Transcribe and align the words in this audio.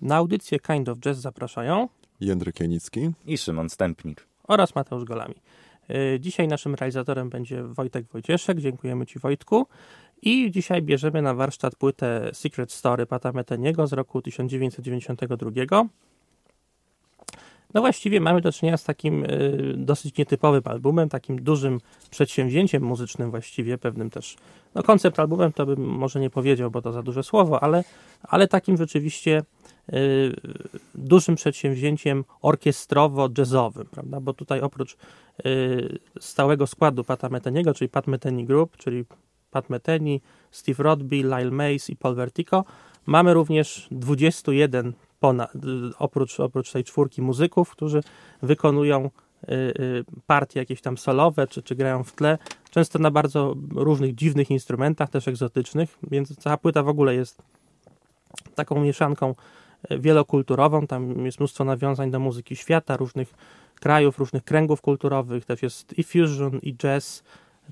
Na 0.00 0.16
audycję 0.16 0.58
Kind 0.60 0.88
of 0.88 0.98
Jazz 0.98 1.18
zapraszają 1.18 1.88
Jędryk 2.20 2.60
Janicki 2.60 3.10
i 3.26 3.38
Szymon 3.38 3.70
Stępnik 3.70 4.26
oraz 4.48 4.74
Mateusz 4.74 5.04
Golami. 5.04 5.34
Y, 5.90 6.20
dzisiaj 6.20 6.48
naszym 6.48 6.74
realizatorem 6.74 7.30
będzie 7.30 7.62
Wojtek 7.62 8.06
Wojcieszek. 8.06 8.60
Dziękujemy 8.60 9.06
Ci 9.06 9.18
Wojtku. 9.18 9.66
I 10.22 10.50
dzisiaj 10.50 10.82
bierzemy 10.82 11.22
na 11.22 11.34
warsztat 11.34 11.76
płytę 11.76 12.30
Secret 12.32 12.72
Story 12.72 13.06
Pata 13.06 13.32
Meteniego 13.32 13.86
z 13.86 13.92
roku 13.92 14.22
1992. 14.22 15.84
No 17.74 17.80
właściwie 17.80 18.20
mamy 18.20 18.40
do 18.40 18.52
czynienia 18.52 18.76
z 18.76 18.84
takim 18.84 19.24
y, 19.24 19.74
dosyć 19.76 20.18
nietypowym 20.18 20.62
albumem, 20.64 21.08
takim 21.08 21.42
dużym 21.42 21.80
przedsięwzięciem 22.10 22.82
muzycznym 22.82 23.30
właściwie, 23.30 23.78
pewnym 23.78 24.10
też, 24.10 24.36
no 24.74 24.82
koncept 24.82 25.20
albumem 25.20 25.52
to 25.52 25.66
bym 25.66 25.80
może 25.80 26.20
nie 26.20 26.30
powiedział, 26.30 26.70
bo 26.70 26.82
to 26.82 26.92
za 26.92 27.02
duże 27.02 27.22
słowo, 27.22 27.62
ale, 27.62 27.84
ale 28.22 28.48
takim 28.48 28.76
rzeczywiście 28.76 29.42
y, 29.92 30.36
dużym 30.94 31.34
przedsięwzięciem 31.34 32.24
orkiestrowo-jazzowym, 32.42 33.84
prawda, 33.84 34.20
bo 34.20 34.32
tutaj 34.32 34.60
oprócz 34.60 34.96
y, 35.46 35.98
stałego 36.20 36.66
składu 36.66 37.04
Pata 37.04 37.28
Meteniego, 37.28 37.74
czyli 37.74 37.88
Pat 37.88 38.06
Metheny 38.06 38.44
Group, 38.44 38.76
czyli 38.76 39.04
Pat 39.56 39.70
Metheny, 39.70 40.20
Steve 40.50 40.82
Rodby, 40.82 41.16
Lyle 41.16 41.50
Mays 41.50 41.90
i 41.90 41.96
Paul 41.96 42.14
Vertigo, 42.14 42.64
mamy 43.06 43.34
również 43.34 43.88
21 43.90 44.92
ponad, 45.20 45.52
oprócz, 45.98 46.40
oprócz 46.40 46.72
tej 46.72 46.84
czwórki 46.84 47.22
muzyków, 47.22 47.70
którzy 47.70 48.02
wykonują 48.42 49.04
y, 49.04 49.52
y, 49.52 50.04
partie 50.26 50.60
jakieś 50.60 50.80
tam 50.80 50.98
solowe, 50.98 51.46
czy, 51.46 51.62
czy 51.62 51.74
grają 51.74 52.04
w 52.04 52.12
tle, 52.12 52.38
często 52.70 52.98
na 52.98 53.10
bardzo 53.10 53.54
różnych 53.74 54.14
dziwnych 54.14 54.50
instrumentach, 54.50 55.10
też 55.10 55.28
egzotycznych, 55.28 55.98
więc 56.10 56.36
cała 56.36 56.56
płyta 56.56 56.82
w 56.82 56.88
ogóle 56.88 57.14
jest 57.14 57.42
taką 58.54 58.80
mieszanką 58.80 59.34
y, 59.90 59.98
wielokulturową, 59.98 60.86
tam 60.86 61.24
jest 61.26 61.40
mnóstwo 61.40 61.64
nawiązań 61.64 62.10
do 62.10 62.18
muzyki 62.18 62.56
świata, 62.56 62.96
różnych 62.96 63.34
krajów, 63.74 64.18
różnych 64.18 64.44
kręgów 64.44 64.80
kulturowych, 64.80 65.44
też 65.44 65.62
jest 65.62 65.98
i 65.98 66.04
fusion, 66.04 66.58
i 66.62 66.74
jazz, 66.74 67.22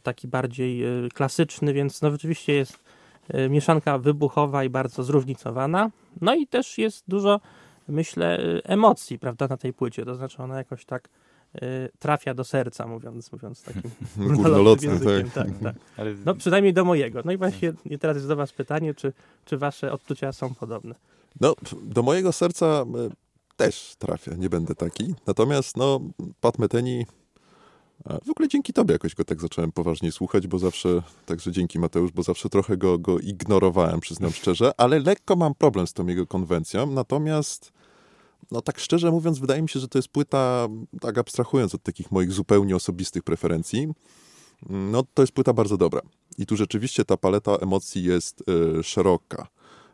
taki 0.02 0.28
bardziej 0.28 0.82
klasyczny, 1.14 1.72
więc 1.72 2.02
no 2.02 2.10
rzeczywiście 2.10 2.52
jest 2.52 2.84
E, 3.28 3.48
mieszanka 3.48 3.98
wybuchowa 3.98 4.64
i 4.64 4.70
bardzo 4.70 5.02
zróżnicowana. 5.02 5.90
No 6.20 6.34
i 6.34 6.46
też 6.46 6.78
jest 6.78 7.04
dużo, 7.08 7.40
myślę, 7.88 8.38
e, 8.38 8.64
emocji, 8.64 9.18
prawda, 9.18 9.48
na 9.48 9.56
tej 9.56 9.72
płycie. 9.72 10.04
To 10.04 10.14
znaczy 10.14 10.42
ona 10.42 10.58
jakoś 10.58 10.84
tak 10.84 11.08
trafia 11.98 12.34
do 12.34 12.44
serca, 12.44 12.86
mówiąc, 12.86 13.32
mówiąc 13.32 13.62
takim 13.62 13.82
górnolotnym 14.36 14.92
językiem. 14.92 15.30
Tak. 15.30 15.46
Tak, 15.62 15.74
tak. 15.96 16.06
No 16.24 16.34
przynajmniej 16.34 16.72
do 16.72 16.84
mojego. 16.84 17.22
No 17.24 17.32
i 17.32 17.36
właśnie 17.36 17.72
teraz 18.00 18.16
jest 18.16 18.28
do 18.28 18.36
was 18.36 18.52
pytanie, 18.52 18.94
czy, 18.94 19.12
czy 19.44 19.58
wasze 19.58 19.92
odczucia 19.92 20.32
są 20.32 20.54
podobne? 20.54 20.94
No, 21.40 21.54
do 21.82 22.02
mojego 22.02 22.32
serca 22.32 22.84
też 23.56 23.96
trafia, 23.98 24.34
nie 24.34 24.50
będę 24.50 24.74
taki. 24.74 25.14
Natomiast, 25.26 25.76
no, 25.76 26.00
Pat 26.40 26.58
Metheny 26.58 27.04
w 28.04 28.30
ogóle 28.30 28.48
dzięki 28.48 28.72
tobie 28.72 28.92
jakoś 28.92 29.14
go 29.14 29.24
tak 29.24 29.40
zacząłem 29.40 29.72
poważniej 29.72 30.12
słuchać, 30.12 30.46
bo 30.46 30.58
zawsze, 30.58 31.02
także 31.26 31.52
dzięki 31.52 31.78
Mateusz, 31.78 32.12
bo 32.12 32.22
zawsze 32.22 32.48
trochę 32.48 32.76
go, 32.76 32.98
go 32.98 33.18
ignorowałem, 33.18 34.00
przyznam 34.00 34.32
szczerze, 34.32 34.72
ale 34.76 34.98
lekko 34.98 35.36
mam 35.36 35.54
problem 35.54 35.86
z 35.86 35.92
tą 35.92 36.06
jego 36.06 36.26
konwencją, 36.26 36.86
natomiast 36.86 37.72
no 38.50 38.62
tak 38.62 38.78
szczerze 38.78 39.10
mówiąc, 39.10 39.38
wydaje 39.38 39.62
mi 39.62 39.68
się, 39.68 39.80
że 39.80 39.88
to 39.88 39.98
jest 39.98 40.08
płyta, 40.08 40.68
tak 41.00 41.18
abstrahując 41.18 41.74
od 41.74 41.82
takich 41.82 42.12
moich 42.12 42.32
zupełnie 42.32 42.76
osobistych 42.76 43.22
preferencji, 43.22 43.88
no 44.68 45.02
to 45.14 45.22
jest 45.22 45.32
płyta 45.32 45.52
bardzo 45.52 45.76
dobra. 45.76 46.00
I 46.38 46.46
tu 46.46 46.56
rzeczywiście 46.56 47.04
ta 47.04 47.16
paleta 47.16 47.56
emocji 47.56 48.04
jest 48.04 48.44
y, 48.78 48.82
szeroka 48.82 49.46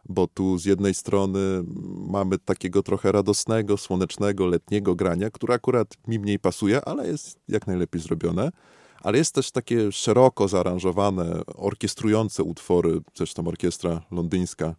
bo 0.08 0.26
tu 0.26 0.58
z 0.58 0.64
jednej 0.64 0.94
strony 0.94 1.38
mamy 2.08 2.38
takiego 2.38 2.82
trochę 2.82 3.12
radosnego, 3.12 3.76
słonecznego, 3.76 4.46
letniego 4.46 4.94
grania, 4.94 5.30
które 5.30 5.54
akurat 5.54 5.94
mi 6.08 6.18
mniej 6.18 6.38
pasuje, 6.38 6.84
ale 6.84 7.06
jest 7.08 7.38
jak 7.48 7.66
najlepiej 7.66 8.02
zrobione. 8.02 8.50
Ale 9.02 9.18
jest 9.18 9.34
też 9.34 9.50
takie 9.50 9.92
szeroko 9.92 10.48
zaaranżowane, 10.48 11.42
orkiestrujące 11.46 12.42
utwory, 12.42 13.00
zresztą 13.14 13.48
orkiestra 13.48 14.02
londyńska, 14.10 14.74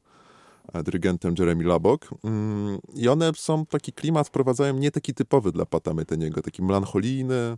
e, 0.73 0.83
dyrygentem 0.83 1.35
Jeremy 1.39 1.63
Labok. 1.63 2.09
Mm, 2.23 2.79
I 2.93 3.07
one 3.07 3.31
są, 3.35 3.65
taki 3.65 3.93
klimat 3.93 4.27
wprowadzają 4.27 4.73
nie 4.73 4.91
taki 4.91 5.13
typowy 5.13 5.51
dla 5.51 5.65
Pata 5.65 5.93
Meteniego, 5.93 6.41
taki 6.41 6.63
melancholijny, 6.63 7.57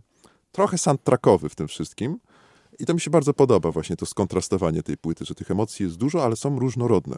trochę 0.52 0.78
soundtrackowy 0.78 1.48
w 1.48 1.54
tym 1.54 1.68
wszystkim. 1.68 2.18
I 2.78 2.86
to 2.86 2.94
mi 2.94 3.00
się 3.00 3.10
bardzo 3.10 3.34
podoba 3.34 3.70
właśnie 3.70 3.96
to 3.96 4.06
skontrastowanie 4.06 4.82
tej 4.82 4.96
płyty, 4.96 5.24
że 5.24 5.34
tych 5.34 5.50
emocji 5.50 5.84
jest 5.84 5.96
dużo, 5.96 6.24
ale 6.24 6.36
są 6.36 6.58
różnorodne. 6.58 7.16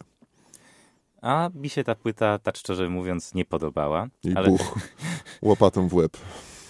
A 1.26 1.50
mi 1.54 1.68
się 1.68 1.84
ta 1.84 1.94
płyta, 1.94 2.38
tak 2.38 2.56
szczerze 2.56 2.88
mówiąc, 2.88 3.34
nie 3.34 3.44
podobała. 3.44 4.08
I 4.24 4.34
ale... 4.34 4.48
buch, 4.48 4.78
łopatą 5.42 5.88
w 5.88 5.94
łeb. 5.94 6.16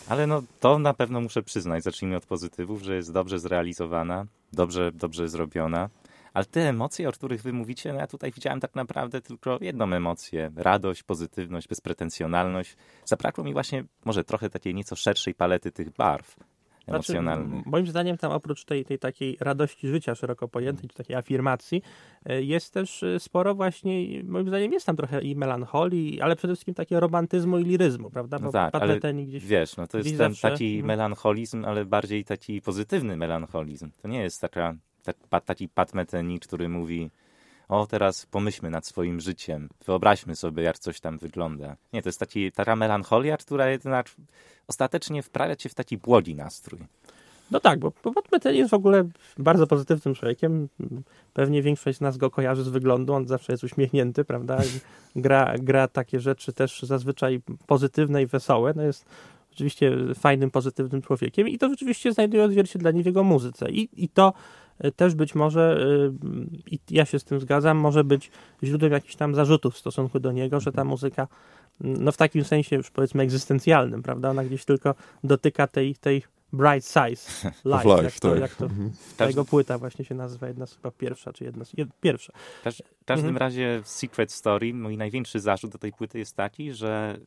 Ale 0.09 0.27
no, 0.27 0.43
to 0.61 0.78
na 0.78 0.94
pewno 0.94 1.21
muszę 1.21 1.43
przyznać, 1.43 1.83
zacznijmy 1.83 2.17
od 2.17 2.27
pozytywów, 2.27 2.83
że 2.83 2.97
jest 2.97 3.12
dobrze 3.12 3.39
zrealizowana, 3.39 4.27
dobrze, 4.53 4.93
dobrze 4.93 5.28
zrobiona. 5.28 5.89
Ale 6.34 6.44
te 6.44 6.69
emocje, 6.69 7.09
o 7.09 7.12
których 7.12 7.43
wy 7.43 7.53
mówicie, 7.53 7.93
no 7.93 7.99
ja 7.99 8.06
tutaj 8.06 8.33
widziałem 8.33 8.61
tak 8.61 8.75
naprawdę 8.75 9.21
tylko 9.21 9.59
jedną 9.61 9.93
emocję. 9.93 10.50
Radość, 10.56 11.03
pozytywność, 11.03 11.69
bezpretensjonalność. 11.69 12.77
Zabrakło 13.05 13.44
mi 13.44 13.53
właśnie 13.53 13.84
może 14.05 14.25
trochę 14.25 14.50
takiej 14.50 14.75
nieco 14.75 14.97
szerszej 14.97 15.34
palety 15.34 15.73
tych 15.73 15.91
barw 15.91 16.37
emocjonalnych. 16.86 17.48
Znaczy, 17.48 17.70
moim 17.70 17.86
zdaniem 17.86 18.16
tam 18.16 18.32
oprócz 18.32 18.64
tej, 18.64 18.84
tej 18.84 18.98
takiej 18.98 19.36
radości 19.41 19.88
życia 19.88 20.14
szeroko 20.14 20.48
pojętej, 20.48 20.88
czy 20.88 20.97
takiej 20.97 21.16
afirmacji, 21.16 21.82
e, 22.24 22.42
jest 22.42 22.74
też 22.74 23.02
e, 23.02 23.20
sporo 23.20 23.54
właśnie, 23.54 24.24
moim 24.24 24.48
zdaniem 24.48 24.72
jest 24.72 24.86
tam 24.86 24.96
trochę 24.96 25.22
i 25.22 25.36
melancholii, 25.36 26.20
ale 26.20 26.36
przede 26.36 26.54
wszystkim 26.54 26.75
takiego 26.75 27.00
romantyzmu 27.00 27.58
i 27.58 27.64
liryzmu, 27.64 28.10
prawda? 28.10 28.38
Bo 28.38 28.44
no 28.44 28.52
tak, 28.52 28.75
ale 28.75 29.00
gdzieś, 29.26 29.46
wiesz, 29.46 29.76
no 29.76 29.86
to 29.86 29.98
jest 29.98 30.10
ten 30.10 30.16
zawsze... 30.16 30.50
taki 30.50 30.75
mhm. 30.75 30.86
melancholizm, 30.86 31.64
ale 31.64 31.84
bardziej 31.84 32.25
taki 32.25 32.62
pozytywny 32.62 33.16
melancholizm. 33.16 33.91
To 34.02 34.08
nie 34.08 34.22
jest 34.22 34.41
taka, 34.41 34.75
tak, 35.30 35.44
taki 35.44 35.69
Pat 35.69 35.94
Metheny, 35.94 36.38
który 36.38 36.69
mówi 36.69 37.10
o 37.69 37.87
teraz 37.87 38.27
pomyślmy 38.27 38.71
nad 38.71 38.87
swoim 38.87 39.21
życiem, 39.21 39.69
wyobraźmy 39.87 40.37
sobie, 40.37 40.62
jak 40.62 40.78
coś 40.78 41.00
tam 41.00 41.19
wygląda. 41.19 41.77
Nie, 41.93 42.03
to 42.03 42.09
jest 42.09 42.21
taki, 42.21 42.53
taka 42.53 42.77
melancholia, 42.77 43.37
która 43.37 43.69
jednak 43.69 44.10
ostatecznie 44.66 45.22
wprawia 45.22 45.56
cię 45.56 45.69
w 45.69 45.75
taki 45.75 45.99
błogi 45.99 46.34
nastrój. 46.34 46.81
No 47.50 47.60
tak, 47.60 47.78
bo 47.78 47.93
Batman 48.05 48.55
jest 48.55 48.71
w 48.71 48.75
ogóle 48.75 49.05
bardzo 49.38 49.66
pozytywnym 49.66 50.15
człowiekiem. 50.15 50.69
Pewnie 51.34 51.62
większość 51.62 51.99
z 51.99 52.00
nas 52.00 52.16
go 52.16 52.31
kojarzy 52.31 52.65
z 52.65 52.69
wyglądu, 52.69 53.15
on 53.15 53.26
zawsze 53.26 53.53
jest 53.53 53.65
uśmiechnięty, 53.65 54.25
prawda? 54.25 54.59
gra, 55.16 55.55
gra 55.59 55.88
takie 55.88 56.21
rzeczy 56.21 56.53
też 56.53 56.82
zazwyczaj 56.82 57.41
pozytywne 57.66 58.22
i 58.22 58.26
wesołe. 58.26 58.72
No 58.76 58.82
jest 58.82 59.05
oczywiście 59.56 59.97
fajnym, 60.15 60.50
pozytywnym 60.50 61.03
człowiekiem 61.03 61.49
i 61.49 61.59
to 61.59 61.69
rzeczywiście 61.69 62.12
znajduje 62.12 62.44
odzwierciedlenie 62.44 63.03
w 63.03 63.06
jego 63.06 63.25
muzyce. 63.25 63.71
I, 63.71 64.05
i 64.05 64.09
to 64.09 64.33
e, 64.78 64.93
też 64.93 65.15
być 65.15 65.34
może, 65.34 65.87
e, 66.67 66.71
i 66.71 66.78
ja 66.91 67.05
się 67.05 67.19
z 67.19 67.25
tym 67.25 67.41
zgadzam, 67.41 67.77
może 67.77 68.05
być 68.05 68.31
źródłem 68.62 68.93
jakichś 68.93 69.17
tam 69.17 69.34
zarzutów 69.34 69.75
w 69.75 69.78
stosunku 69.78 70.21
do 70.21 70.33
niego, 70.33 70.61
że 70.61 70.72
ta 70.72 70.84
muzyka, 70.84 71.28
no 71.81 72.12
w 72.12 72.17
takim 72.17 72.44
sensie 72.44 72.77
już 72.77 72.91
powiedzmy 72.91 73.22
egzystencjalnym, 73.22 74.03
prawda, 74.03 74.31
ona 74.31 74.44
gdzieś 74.44 74.65
tylko 74.65 74.94
dotyka 75.25 75.67
tej, 75.67 75.94
tej 75.94 76.23
bright 76.53 76.87
size 76.87 77.50
life, 77.65 77.88
life 77.88 78.03
jak, 78.03 78.21
to, 78.21 78.31
tak. 78.31 78.41
jak 78.41 78.55
to 78.55 78.65
mhm. 78.65 78.93
ta 79.17 79.27
jego 79.27 79.44
płyta 79.44 79.78
właśnie 79.78 80.05
się 80.05 80.15
nazywa, 80.15 80.49
jedna 80.49 80.67
z 80.67 80.75
chyba 80.75 80.91
pierwsza, 80.91 81.33
czy 81.33 81.44
jedna 81.44 81.65
z, 81.65 81.73
jed, 81.78 81.88
pierwsza. 82.00 82.33
W 83.03 83.05
każdym 83.05 83.28
mhm. 83.28 83.37
razie 83.37 83.81
w 83.84 83.88
Secret 83.88 84.33
Story 84.33 84.75
mój 84.75 84.97
największy 84.97 85.41
zarzut 85.41 85.71
do 85.71 85.78
tej 85.78 85.93
płyty 85.93 86.19
jest 86.19 86.37
taki, 86.37 86.73
że 86.73 87.19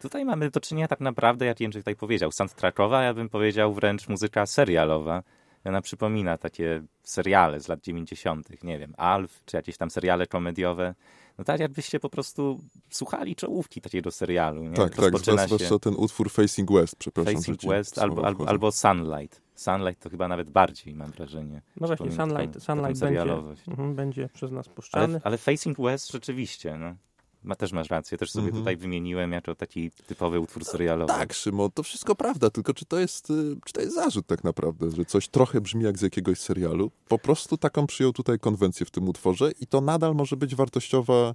Tutaj 0.00 0.24
mamy 0.24 0.50
do 0.50 0.60
czynienia 0.60 0.88
tak 0.88 1.00
naprawdę, 1.00 1.46
jak 1.46 1.60
Jędrzej 1.60 1.82
tutaj 1.82 1.96
powiedział, 1.96 2.32
soundtrackowa, 2.32 3.02
ja 3.02 3.14
bym 3.14 3.28
powiedział 3.28 3.74
wręcz 3.74 4.08
muzyka 4.08 4.46
serialowa. 4.46 5.22
Ona 5.64 5.82
przypomina 5.82 6.38
takie 6.38 6.82
seriale 7.02 7.60
z 7.60 7.68
lat 7.68 7.80
90., 7.80 8.62
nie 8.64 8.78
wiem, 8.78 8.94
Alf, 8.96 9.42
czy 9.44 9.56
jakieś 9.56 9.76
tam 9.76 9.90
seriale 9.90 10.26
komediowe. 10.26 10.94
No 11.38 11.44
tak 11.44 11.60
jakbyście 11.60 12.00
po 12.00 12.10
prostu 12.10 12.60
słuchali 12.90 13.36
czołówki 13.36 13.80
takiego 13.80 14.10
serialu. 14.10 14.62
Nie? 14.62 14.76
Tak, 14.76 14.94
tak, 14.94 15.18
zwłaszcza 15.18 15.58
się... 15.58 15.78
ten 15.78 15.94
utwór 15.96 16.30
Facing 16.30 16.72
West, 16.72 16.96
przepraszam. 16.96 17.34
Facing 17.34 17.62
West 17.62 17.98
albo, 17.98 18.26
albo, 18.26 18.48
albo, 18.48 18.72
Sunlight. 18.72 19.42
Sunlight 19.54 20.02
to 20.02 20.10
chyba 20.10 20.28
nawet 20.28 20.50
bardziej, 20.50 20.94
mam 20.94 21.10
wrażenie. 21.10 21.62
No 21.80 21.86
właśnie, 21.86 22.12
Sunlight, 22.12 22.62
Sunlight 22.62 23.00
będzie, 23.00 23.32
mhm, 23.68 23.94
będzie 23.94 24.28
przez 24.28 24.52
nas 24.52 24.68
puszczany. 24.68 25.04
Ale, 25.04 25.20
ale 25.24 25.38
Facing 25.38 25.78
West 25.78 26.12
rzeczywiście, 26.12 26.76
no 26.76 26.94
ma, 27.42 27.56
też 27.56 27.72
masz 27.72 27.90
rację, 27.90 28.18
też 28.18 28.30
sobie 28.30 28.52
-hmm. 28.52 28.58
tutaj 28.58 28.76
wymieniłem 28.76 29.32
jako 29.32 29.54
taki 29.54 29.90
typowy 29.90 30.40
utwór 30.40 30.64
serialowy. 30.64 31.12
Tak, 31.12 31.32
Szymon, 31.32 31.70
to 31.74 31.82
wszystko 31.82 32.14
prawda, 32.14 32.50
tylko 32.50 32.74
czy 32.74 32.84
to 32.84 32.98
jest, 32.98 33.30
y, 33.30 33.56
czy 33.64 33.72
to 33.72 33.80
jest 33.80 33.94
zarzut 33.94 34.26
tak 34.26 34.44
naprawdę, 34.44 34.90
że 34.90 35.04
coś 35.04 35.28
trochę 35.28 35.60
brzmi 35.60 35.84
jak 35.84 35.98
z 35.98 36.02
jakiegoś 36.02 36.40
serialu? 36.40 36.90
Po 37.08 37.18
prostu 37.18 37.56
taką 37.56 37.86
przyjął 37.86 38.12
tutaj 38.12 38.38
konwencję 38.38 38.86
w 38.86 38.90
tym 38.90 39.08
utworze 39.08 39.50
i 39.60 39.66
to 39.66 39.80
nadal 39.80 40.14
może 40.14 40.36
być 40.36 40.54
wartościowa 40.54 41.34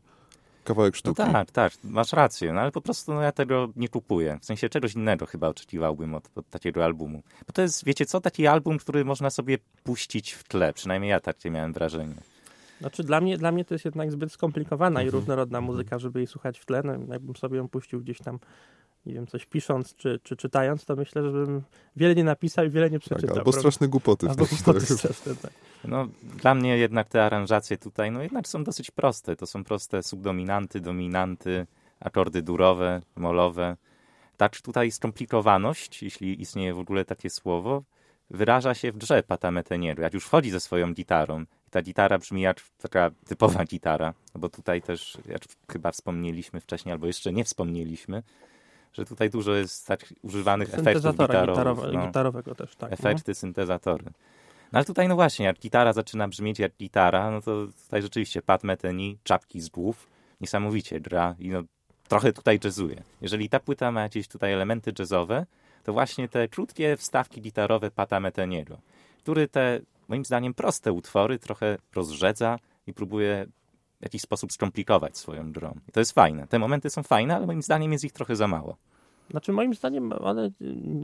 kawałek 0.63 0.93
No 0.93 0.97
sztuki. 0.97 1.15
tak, 1.15 1.51
tak, 1.51 1.73
masz 1.83 2.13
rację, 2.13 2.53
no 2.53 2.61
ale 2.61 2.71
po 2.71 2.81
prostu 2.81 3.13
no, 3.13 3.21
ja 3.21 3.31
tego 3.31 3.69
nie 3.75 3.89
kupuję. 3.89 4.39
W 4.41 4.45
sensie 4.45 4.69
czegoś 4.69 4.93
innego 4.93 5.25
chyba 5.25 5.47
oczekiwałbym 5.47 6.13
od, 6.13 6.29
od 6.35 6.49
takiego 6.49 6.85
albumu. 6.85 7.23
Bo 7.47 7.53
to 7.53 7.61
jest, 7.61 7.85
wiecie 7.85 8.05
co, 8.05 8.21
taki 8.21 8.47
album, 8.47 8.77
który 8.77 9.05
można 9.05 9.29
sobie 9.29 9.57
puścić 9.83 10.31
w 10.31 10.43
tle. 10.43 10.73
Przynajmniej 10.73 11.09
ja 11.09 11.19
takie 11.19 11.51
miałem 11.51 11.73
wrażenie. 11.73 12.15
Znaczy 12.80 13.04
dla 13.04 13.22
mnie, 13.22 13.38
dla 13.38 13.51
mnie 13.51 13.66
to 13.66 13.74
jest 13.75 13.86
jednak 13.86 14.12
zbyt 14.12 14.31
skomplikowana 14.31 15.01
i 15.01 15.06
Mhm. 15.06 15.19
różnorodna 15.22 15.62
muzyka, 15.62 16.00
żeby 16.00 16.19
jej 16.19 16.27
słuchać 16.27 16.60
w 16.60 16.66
tle. 16.66 16.81
No, 16.83 16.94
jakbym 17.13 17.36
sobie 17.36 17.57
ją 17.57 17.68
puścił 17.69 18.01
gdzieś 18.01 18.18
tam, 18.19 18.39
nie 19.06 19.13
wiem, 19.13 19.27
coś 19.27 19.45
pisząc 19.45 19.95
czy, 19.95 20.19
czy 20.24 20.36
czytając, 20.36 20.86
to 20.86 20.95
myślę, 20.95 21.24
żebym 21.24 21.62
wiele 21.95 22.16
nie 22.16 22.24
napisał 22.24 22.66
i 22.66 22.69
wiele 22.69 22.89
nie 22.89 23.00
Tak, 23.00 23.06
przeczytał. 23.06 23.30
albo 23.38 23.44
prawda? 23.44 23.60
straszne 23.60 23.88
głupoty. 23.88 24.27
w 24.27 24.30
Albo 24.30 24.45
głupoty 24.45 24.80
tak. 24.88 24.98
straszne, 24.98 25.36
tak. 25.36 25.51
No, 25.83 26.07
dla 26.42 26.56
mnie 26.56 26.77
jednak 26.77 27.10
te 27.10 27.24
aranżacje 27.25 27.77
tutaj, 27.77 28.12
no 28.12 28.22
jednak 28.22 28.48
są 28.48 28.63
dosyć 28.63 28.92
proste. 28.92 29.36
To 29.36 29.45
są 29.45 29.63
proste 29.63 30.04
subdominanty, 30.04 30.81
dominanty, 30.81 31.68
akordy 32.00 32.42
durowe, 32.42 33.01
molowe. 33.16 33.77
Tak 34.38 34.62
tutaj 34.62 34.92
skomplikowaność, 34.92 36.04
jeśli 36.04 36.42
istnieje 36.42 36.74
w 36.74 36.80
ogóle 36.80 37.06
takie 37.06 37.30
słowo, 37.30 37.83
wyraża 38.30 38.74
się 38.74 38.92
w 38.92 38.98
drze 38.98 39.24
Pata 39.24 39.51
Meteniego. 39.51 40.01
Jak 40.01 40.13
już 40.13 40.25
wchodzi 40.25 40.51
ze 40.51 40.60
swoją 40.60 40.94
gitarą, 40.94 41.42
i 41.42 41.45
ta 41.75 41.81
gitara 41.81 42.18
brzmi 42.18 42.42
jak 42.42 42.62
taka 42.81 43.12
typowa 43.27 43.66
gitara, 43.66 44.13
no 44.36 44.42
bo 44.42 44.50
tutaj 44.50 44.81
też, 44.81 45.18
jak 45.25 45.42
chyba 45.72 45.92
wspomnieliśmy 45.92 46.62
wcześniej, 46.62 46.94
albo 46.94 47.07
jeszcze 47.07 47.33
nie 47.33 47.44
wspomnieliśmy, 47.44 48.24
że 48.94 49.06
tutaj 49.06 49.30
dużo 49.30 49.56
jest 49.56 49.88
tak 49.88 50.13
używanych 50.22 50.74
efektów 50.74 51.12
gitarowych. 51.12 51.48
gitarowe, 51.48 51.92
no 51.92 52.07
gitarowego 52.07 52.56
też, 52.56 52.75
tak. 52.75 52.92
no. 52.92 52.94
efekty, 52.94 53.36
syntezatory. 53.36 54.06
No 54.72 54.77
ale 54.77 54.86
tutaj 54.86 55.07
no 55.07 55.16
właśnie, 55.16 55.45
jak 55.45 55.60
gitara 55.60 55.94
zaczyna 55.94 56.27
brzmieć 56.27 56.60
jak 56.60 56.72
gitara, 56.80 57.31
no 57.31 57.42
to 57.42 57.68
tutaj 57.83 58.01
rzeczywiście 58.01 58.42
Pat 58.42 58.63
Metheny, 58.63 59.18
czapki 59.24 59.62
z 59.62 59.69
głów, 59.69 60.07
niesamowicie 60.42 61.00
gra 61.00 61.36
i 61.39 61.50
no 61.50 61.63
trochę 62.07 62.33
tutaj 62.33 62.60
jazzuje. 62.63 63.04
Jeżeli 63.22 63.50
ta 63.50 63.60
płyta 63.60 63.92
ma 63.92 64.01
jakieś 64.01 64.27
tutaj 64.27 64.54
elementy 64.54 64.94
jazzowe, 65.00 65.45
to 65.83 65.94
właśnie 65.94 66.30
te 66.30 66.48
krótkie 66.48 66.98
wstawki 66.98 67.42
gitarowe 67.42 67.92
Pata 67.92 68.19
Metheniego, 68.19 68.77
który 69.18 69.48
te, 69.48 69.80
moim 70.07 70.25
zdaniem, 70.25 70.53
proste 70.53 70.91
utwory 70.91 71.39
trochę 71.39 71.77
rozrzedza 71.95 72.59
i 72.87 72.93
próbuje 72.93 73.47
w 73.99 74.03
jakiś 74.03 74.21
sposób 74.21 74.51
skomplikować 74.51 75.17
swoją 75.17 75.51
grą. 75.51 75.79
I 75.89 75.91
to 75.91 75.99
jest 75.99 76.11
fajne. 76.11 76.47
Te 76.47 76.59
momenty 76.59 76.89
są 76.89 77.03
fajne, 77.03 77.35
ale 77.35 77.45
moim 77.45 77.61
zdaniem 77.61 77.91
jest 77.91 78.03
ich 78.03 78.11
trochę 78.11 78.35
za 78.35 78.47
mało. 78.47 78.77
Znaczy 79.31 79.51
moim 79.51 79.73
zdaniem 79.73 80.13
one 80.19 80.51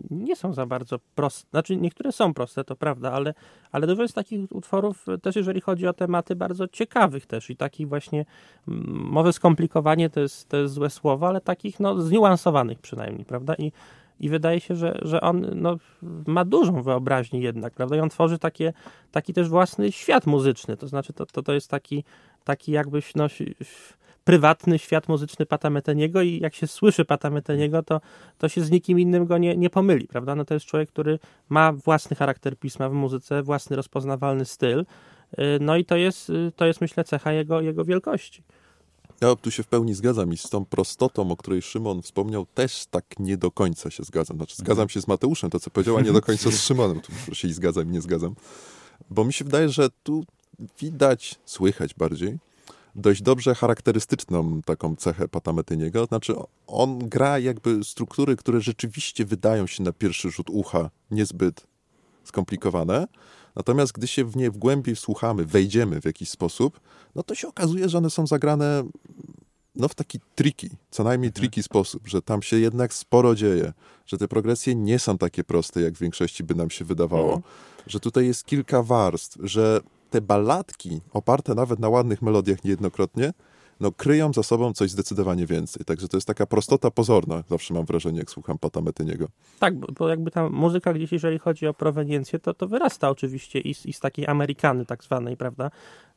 nie 0.10 0.36
są 0.36 0.54
za 0.54 0.66
bardzo 0.66 1.00
proste. 1.16 1.50
Znaczy 1.52 1.78
niektóre 1.78 2.12
są 2.12 2.34
proste, 2.34 2.64
to 2.64 2.76
prawda, 2.76 3.12
ale, 3.12 3.34
ale 3.72 3.88
dużo 3.88 4.02
jest 4.02 4.16
takich 4.16 4.52
utworów 4.52 5.06
też 5.22 5.36
jeżeli 5.36 5.62
chodzi 5.62 5.88
o 5.88 5.94
tematy 5.94 6.36
bardzo 6.36 6.68
ciekawych 6.68 7.26
też 7.26 7.50
i 7.50 7.56
takich 7.56 7.88
właśnie, 7.88 8.26
mm, 8.68 8.84
może 9.12 9.34
skomplikowanie 9.34 10.10
to 10.10 10.20
jest, 10.20 10.50
to 10.50 10.58
jest 10.58 10.74
złe 10.74 10.90
słowo, 10.90 11.28
ale 11.28 11.42
takich 11.42 11.80
no 11.80 12.02
zniuansowanych 12.02 12.80
przynajmniej, 12.80 13.26
prawda? 13.26 13.56
I, 13.56 13.72
i 14.22 14.30
wydaje 14.30 14.60
się, 14.60 14.76
że, 14.76 15.00
że 15.02 15.22
on 15.22 15.48
no, 15.56 15.78
ma 16.28 16.46
dużą 16.46 16.84
wyobraźnię 16.84 17.40
jednak, 17.40 17.74
prawda? 17.74 17.96
I 17.96 18.00
on 18.00 18.10
tworzy 18.10 18.40
takie, 18.40 18.74
taki 19.12 19.34
też 19.34 19.50
własny 19.50 19.92
świat 19.92 20.28
muzyczny, 20.28 20.78
to 20.78 20.88
znaczy 20.88 21.14
to, 21.14 21.26
to, 21.26 21.44
to 21.44 21.54
jest 21.54 21.70
taki, 21.70 22.04
taki 22.44 22.72
jakbyś 22.72 23.16
no, 23.16 23.28
prywatny 24.24 24.80
świat 24.80 25.08
muzyczny 25.08 25.46
Pata 25.46 25.70
Meteniego 25.70 26.22
i 26.22 26.40
jak 26.40 26.56
się 26.56 26.68
słyszy 26.68 27.06
Pata 27.06 27.30
Meteniego, 27.30 27.84
to, 27.84 28.02
to 28.38 28.50
się 28.50 28.62
z 28.62 28.72
nikim 28.72 29.00
innym 29.00 29.26
go 29.26 29.38
nie, 29.38 29.58
nie 29.58 29.70
pomyli, 29.70 30.08
prawda? 30.08 30.36
No 30.36 30.46
to 30.46 30.54
jest 30.54 30.66
człowiek, 30.66 30.90
który 30.90 31.20
ma 31.50 31.74
własny 31.74 32.16
charakter 32.16 32.58
pisma 32.58 32.90
w 32.90 32.94
muzyce, 32.94 33.44
własny 33.44 33.76
rozpoznawalny 33.76 34.46
styl, 34.46 34.80
y, 35.40 35.44
no 35.62 35.76
i 35.76 35.86
to 35.86 35.96
jest, 35.96 36.30
y, 36.30 36.52
to 36.56 36.66
jest 36.66 36.82
myślę 36.82 37.04
cecha 37.04 37.32
jego, 37.32 37.62
jego 37.62 37.86
wielkości. 37.86 38.44
Ja 39.22 39.36
tu 39.36 39.52
się 39.52 39.64
w 39.64 39.68
pełni 39.68 39.94
zgadzam 39.94 40.34
i 40.34 40.38
z 40.38 40.50
tą 40.50 40.66
prostotą, 40.66 41.32
o 41.32 41.38
której 41.38 41.62
Szymon 41.62 42.02
wspomniał, 42.02 42.46
też 42.46 42.86
tak 42.86 43.06
nie 43.20 43.38
do 43.38 43.52
końca 43.52 43.92
się 43.92 44.04
zgadzam. 44.04 44.38
Znaczy, 44.38 44.56
zgadzam 44.56 44.90
się 44.90 45.02
z 45.02 45.08
Mateuszem, 45.08 45.50
to 45.50 45.60
co 45.60 45.70
powiedział, 45.70 45.98
a 45.98 46.02
nie 46.02 46.12
do 46.12 46.22
końca 46.32 46.52
z 46.52 46.62
Szymonem. 46.62 47.02
Tu 47.02 47.36
się 47.36 47.48
i 47.48 47.54
zgadzam, 47.54 47.90
i 47.90 47.92
nie 47.92 48.02
zgadzam. 48.02 48.36
Bo 49.10 49.26
mi 49.26 49.34
się 49.34 49.46
wydaje, 49.46 49.70
że 49.70 49.90
tu 50.04 50.24
widać, 50.80 51.40
słychać 51.46 51.94
bardziej, 51.94 52.38
dość 52.96 53.22
dobrze 53.22 53.56
charakterystyczną 53.56 54.62
taką 54.62 54.96
cechę 54.96 55.28
Patametyniego. 55.28 56.06
Znaczy, 56.06 56.34
on 56.68 57.10
gra 57.10 57.40
jakby 57.40 57.84
struktury, 57.84 58.36
które 58.36 58.62
rzeczywiście 58.62 59.26
wydają 59.26 59.68
się 59.68 59.84
na 59.84 59.92
pierwszy 59.92 60.32
rzut 60.32 60.50
ucha 60.50 60.90
niezbyt 61.12 61.68
skomplikowane. 62.24 63.08
Natomiast 63.56 63.92
gdy 63.94 64.08
się 64.08 64.26
w 64.26 64.36
nie 64.38 64.52
w 64.52 64.58
głębi 64.58 64.96
wsłuchamy, 64.96 65.46
wejdziemy 65.46 66.02
w 66.02 66.06
jakiś 66.06 66.30
sposób, 66.30 66.80
no 67.16 67.24
to 67.24 67.36
się 67.36 67.48
okazuje, 67.48 67.90
że 67.90 67.98
one 67.98 68.10
są 68.10 68.28
zagrane 68.28 68.84
no, 69.76 69.88
w 69.88 69.96
taki 69.96 70.20
tricky, 70.36 70.70
co 70.92 71.04
najmniej 71.04 71.32
tricky 71.32 71.64
sposób, 71.64 72.08
że 72.08 72.22
tam 72.22 72.42
się 72.42 72.60
jednak 72.60 72.94
sporo 72.94 73.36
dzieje, 73.36 73.74
że 74.06 74.18
te 74.18 74.28
progresje 74.28 74.76
nie 74.76 75.00
są 75.00 75.18
takie 75.18 75.44
proste, 75.44 75.82
jak 75.82 75.94
w 75.94 76.00
większości 76.00 76.44
by 76.44 76.56
nam 76.56 76.70
się 76.70 76.86
wydawało, 76.86 77.34
Mhm. 77.34 77.42
że 77.88 78.00
tutaj 78.00 78.26
jest 78.26 78.46
kilka 78.46 78.84
warstw, 78.84 79.38
że 79.44 79.82
te 80.10 80.22
balladki, 80.22 81.02
oparte 81.14 81.56
nawet 81.56 81.80
na 81.80 81.90
ładnych 81.90 82.22
melodiach 82.22 82.64
niejednokrotnie, 82.64 83.34
no, 83.82 83.92
kryją 83.92 84.34
za 84.34 84.44
sobą 84.44 84.74
coś 84.74 84.92
zdecydowanie 84.92 85.46
więcej. 85.46 85.86
Także 85.86 86.08
to 86.08 86.18
jest 86.18 86.28
taka 86.28 86.46
prostota 86.46 86.92
pozorna, 86.92 87.44
zawsze 87.50 87.74
mam 87.74 87.86
wrażenie, 87.86 88.20
jak 88.20 88.32
słucham 88.32 88.58
Pata 88.58 88.82
Metyniego. 88.82 89.28
Tak, 89.60 89.76
bo, 89.76 90.10
jakby 90.10 90.32
ta 90.32 90.50
muzyka 90.50 90.94
gdzieś, 90.94 91.12
jeżeli 91.12 91.40
chodzi 91.40 91.68
o 91.68 91.74
proweniencję, 91.74 92.40
to, 92.40 92.54
to 92.54 92.68
wyrasta 92.68 93.10
oczywiście 93.10 93.60
i 93.60 93.74
z, 93.74 93.86
i 93.86 93.94
z 93.94 94.00
takiej 94.00 94.28
Amerykany 94.28 94.86
tak 94.86 95.04
zwanej, 95.04 95.38
prawda? 95.38 95.72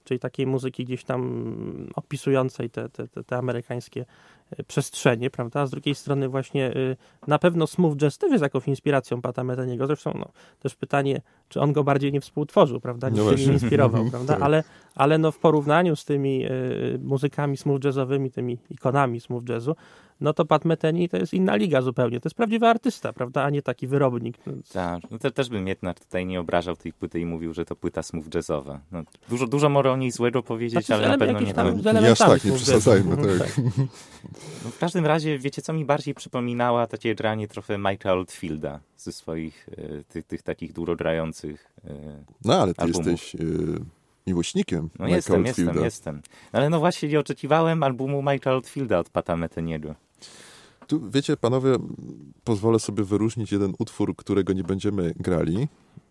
Czyli 0.04 0.20
takiej 0.20 0.46
muzyki 0.46 0.84
gdzieś 0.84 1.04
tam 1.04 1.88
opisującej 1.94 2.70
te, 2.70 2.88
te, 2.88 3.08
te, 3.08 3.24
te 3.24 3.36
amerykańskie 3.36 4.04
e, 4.50 4.64
przestrzenie, 4.64 5.30
prawda? 5.30 5.60
A 5.60 5.66
z 5.66 5.70
drugiej 5.70 5.94
strony 5.94 6.28
właśnie 6.28 6.76
y, 6.76 6.96
na 7.26 7.38
pewno 7.38 7.66
smooth 7.66 7.96
jazz 7.96 8.18
też 8.18 8.30
jest 8.30 8.42
jakąś 8.42 8.68
inspiracją 8.68 9.22
Pata 9.22 9.44
Meteniego. 9.44 9.86
Zresztą 9.86 10.12
no, 10.18 10.28
też 10.60 10.74
pytanie, 10.74 11.20
czy 11.48 11.60
on 11.60 11.72
go 11.72 11.84
bardziej 11.84 12.12
nie 12.12 12.20
współtworzył, 12.20 12.80
prawda? 12.80 13.08
Niż 13.08 13.18
No 13.18 13.24
się 13.24 13.36
właśnie. 13.36 13.52
inspirował, 13.52 14.04
prawda? 14.10 14.34
Tak. 14.34 14.42
Ale, 14.42 14.64
ale 14.94 15.18
no 15.18 15.32
w 15.32 15.38
porównaniu 15.38 15.96
z 15.96 16.04
tymi 16.04 16.46
y, 16.46 16.98
muzykami 17.02 17.56
smooth 17.56 17.84
jazzowymi, 17.84 18.30
tymi 18.30 18.58
ikonami 18.70 19.20
smooth 19.20 19.48
jazzu, 19.48 19.76
no 20.24 20.32
to 20.34 20.44
Pat 20.44 20.64
Metheny 20.64 21.08
to 21.08 21.16
jest 21.16 21.34
inna 21.34 21.56
liga 21.56 21.82
zupełnie. 21.82 22.20
To 22.20 22.26
jest 22.28 22.36
prawdziwy 22.36 22.66
artysta, 22.68 23.12
prawda? 23.12 23.42
A 23.42 23.50
nie 23.50 23.62
taki 23.62 23.86
wyrobnik. 23.86 24.36
Tak, 24.72 25.02
no 25.10 25.18
te, 25.18 25.30
też 25.30 25.48
bym 25.48 25.68
jednak 25.68 26.00
tutaj 26.00 26.26
nie 26.26 26.40
obrażał 26.40 26.76
tej 26.76 26.92
płyty 26.92 27.20
i 27.20 27.26
mówił, 27.26 27.54
że 27.54 27.64
to 27.64 27.76
płyta 27.76 28.02
smooth 28.02 28.24
jazzowa. 28.34 28.80
No, 28.92 29.02
dużo, 29.28 29.46
dużo 29.46 29.68
może 29.68 29.90
o 29.92 29.96
niej 29.96 30.10
złego 30.10 30.42
powiedzieć, 30.42 30.72
Znaczy, 30.86 30.94
ale 30.94 31.08
na 31.08 31.18
pewno 31.18 31.40
nie 31.40 31.54
tam 31.54 31.80
Nie 32.02 32.10
aż 32.12 32.18
tak, 32.18 32.44
nie 32.44 32.52
przesadzajmy, 32.52 33.16
jazzu. 33.16 33.38
tak. 33.44 33.58
No, 34.64 34.70
w 34.70 34.78
każdym 34.78 35.06
razie, 35.06 35.38
wiecie 35.38 35.62
co 35.62 35.72
mi 35.72 35.84
bardziej 35.84 36.14
przypominała 36.14 36.86
takie 36.86 37.14
granie 37.14 37.48
trochę 37.48 37.74
Mike'a 37.76 38.08
Oldfielda 38.08 38.80
ze 38.96 39.12
swoich 39.12 39.68
e, 39.78 40.04
tych, 40.04 40.24
tych 40.26 40.42
takich 40.42 40.72
długogrających. 40.72 41.72
E, 41.84 41.90
No, 42.44 42.54
ale 42.62 42.74
ty 42.74 42.82
Albumów. 42.82 43.06
jesteś 43.06 43.34
y, 43.34 43.78
miłośnikiem 44.26 44.90
no 44.98 45.06
Mike'a 45.06 45.08
jestem, 45.14 45.36
Oldfielda. 45.36 45.72
jestem, 45.72 45.84
jestem. 45.84 46.22
No, 46.52 46.58
ale 46.58 46.70
no 46.70 46.78
właśnie 46.78 47.08
nie 47.08 47.20
oczekiwałem 47.20 47.82
albumu 47.82 48.22
Mike'a 48.22 48.48
Oldfielda 48.50 48.98
od 48.98 49.10
Pata 49.10 49.36
Metheniego. 49.36 49.94
Tu, 50.86 51.10
wiecie, 51.10 51.36
panowie, 51.36 51.76
pozwolę 52.44 52.78
sobie 52.78 53.04
wyróżnić 53.04 53.52
jeden 53.52 53.74
utwór, 53.78 54.16
którego 54.16 54.52
nie 54.52 54.64
będziemy 54.64 55.14
grali. 55.16 55.68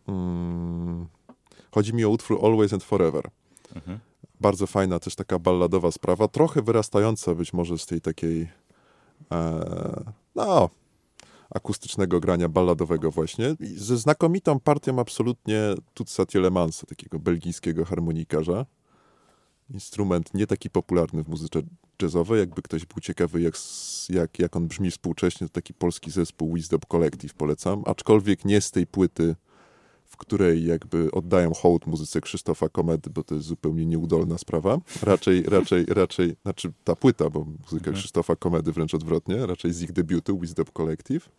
Mm, 0.08 1.08
chodzi 1.72 1.94
mi 1.94 2.06
o 2.06 2.10
utwór 2.10 2.46
Always 2.46 2.74
and 2.74 2.84
Forever. 2.84 3.30
Mhm. 3.76 4.00
Bardzo 4.42 4.68
fajna, 4.68 5.00
też 5.00 5.16
taka 5.16 5.40
balladowa 5.40 5.92
sprawa, 5.92 6.28
trochę 6.28 6.62
wyrastająca 6.62 7.36
być 7.36 7.54
może 7.54 7.78
z 7.78 7.86
tej 7.86 8.02
takiej, 8.02 8.50
e, 9.32 10.04
no, 10.36 10.70
akustycznego 11.50 12.20
grania 12.20 12.50
balladowego 12.50 13.12
właśnie. 13.12 13.56
Ze 13.76 13.98
znakomitą 13.98 14.60
partią 14.60 15.00
absolutnie 15.00 15.62
Tutsa 15.94 16.26
Tielemans, 16.26 16.86
takiego 16.88 17.20
belgijskiego 17.20 17.86
harmonikarza. 17.86 18.66
Instrument 19.70 20.34
nie 20.34 20.48
taki 20.48 20.70
popularny 20.70 21.24
w 21.24 21.28
muzyce 21.28 21.62
jazzowej. 22.02 22.40
Jakby 22.40 22.62
ktoś 22.62 22.86
był 22.86 23.00
ciekawy, 23.02 23.42
jak, 23.42 23.56
jak, 24.10 24.40
jak 24.40 24.56
on 24.56 24.68
brzmi 24.68 24.92
współcześnie, 24.92 25.48
to 25.48 25.54
taki 25.54 25.74
polski 25.74 26.12
zespół 26.12 26.54
Wisdom 26.54 26.80
Collective 26.92 27.34
polecam. 27.34 27.84
Aczkolwiek 27.86 28.46
nie 28.46 28.62
z 28.62 28.72
tej 28.72 28.88
płyty, 28.88 29.36
w 30.06 30.18
której 30.18 30.66
jakby 30.66 31.12
oddają 31.12 31.54
hołd 31.54 31.88
muzyce 31.88 32.22
Krzysztofa 32.22 32.70
Komedy, 32.70 33.10
bo 33.10 33.24
to 33.24 33.36
jest 33.36 33.48
zupełnie 33.48 33.86
nieudolna 33.86 34.38
sprawa. 34.38 34.78
Raczej, 35.04 35.44
raczej, 35.58 35.86
raczej, 35.86 36.36
znaczy 36.42 36.72
ta 36.84 36.96
płyta, 36.96 37.30
bo 37.30 37.40
muzyka 37.40 37.76
Mhm. 37.76 37.96
Krzysztofa 37.96 38.36
Komedy 38.36 38.72
wręcz 38.72 38.94
odwrotnie, 38.94 39.46
raczej 39.46 39.74
z 39.74 39.82
ich 39.82 39.92
debiutu 39.92 40.40
Wisdom 40.40 40.66
Collective. 40.74 41.30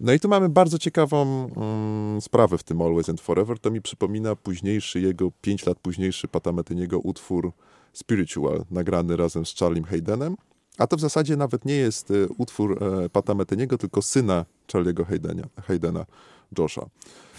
No 0.00 0.12
i 0.12 0.20
tu 0.20 0.28
mamy 0.28 0.48
bardzo 0.48 0.78
ciekawą 0.78 1.50
mm, 1.56 2.20
sprawę 2.20 2.58
w 2.58 2.62
tym 2.62 2.82
Always 2.82 3.08
and 3.08 3.20
Forever. 3.20 3.58
To 3.58 3.70
mi 3.70 3.82
przypomina 3.82 4.36
późniejszy 4.36 5.00
jego, 5.00 5.32
pięć 5.42 5.66
lat 5.66 5.78
późniejszy 5.78 6.28
Patametyniego 6.28 6.98
utwór 6.98 7.52
Spiritual, 7.92 8.64
nagrany 8.70 9.16
razem 9.16 9.46
z 9.46 9.54
Charliem 9.54 9.84
Haydenem. 9.84 10.36
A 10.78 10.86
to 10.86 10.96
w 10.96 11.00
zasadzie 11.00 11.36
nawet 11.36 11.64
nie 11.64 11.74
jest 11.74 12.10
e, 12.10 12.28
utwór 12.38 12.84
e, 12.84 13.08
Pata 13.08 13.34
Metyniego, 13.34 13.78
tylko 13.78 14.02
syna 14.02 14.44
Charlie'ego 14.72 15.04
Haydena, 15.04 15.42
Haydena, 15.62 16.06
Josha, 16.58 16.86